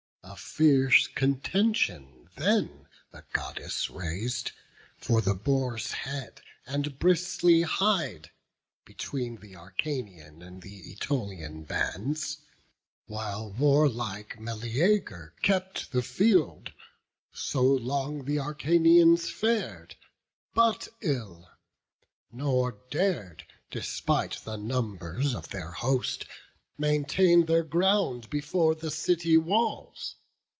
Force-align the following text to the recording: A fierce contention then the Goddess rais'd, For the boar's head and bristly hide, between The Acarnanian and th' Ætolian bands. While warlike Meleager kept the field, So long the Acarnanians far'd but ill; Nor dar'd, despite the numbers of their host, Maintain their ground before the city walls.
A 0.23 0.35
fierce 0.37 1.07
contention 1.07 2.29
then 2.37 2.87
the 3.11 3.25
Goddess 3.33 3.89
rais'd, 3.89 4.53
For 4.97 5.19
the 5.19 5.35
boar's 5.35 5.91
head 5.91 6.39
and 6.65 6.97
bristly 6.97 7.63
hide, 7.63 8.31
between 8.85 9.35
The 9.37 9.55
Acarnanian 9.55 10.41
and 10.41 10.61
th' 10.61 10.67
Ætolian 10.97 11.67
bands. 11.67 12.37
While 13.07 13.51
warlike 13.51 14.39
Meleager 14.39 15.33
kept 15.41 15.91
the 15.91 16.01
field, 16.03 16.71
So 17.33 17.63
long 17.63 18.23
the 18.23 18.37
Acarnanians 18.37 19.29
far'd 19.29 19.97
but 20.53 20.87
ill; 21.01 21.49
Nor 22.31 22.79
dar'd, 22.89 23.43
despite 23.69 24.43
the 24.45 24.55
numbers 24.55 25.35
of 25.35 25.49
their 25.49 25.71
host, 25.71 26.25
Maintain 26.77 27.45
their 27.47 27.63
ground 27.63 28.29
before 28.29 28.73
the 28.75 28.89
city 28.89 29.35
walls. 29.37 30.15